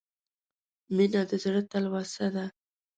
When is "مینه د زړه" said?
0.95-1.61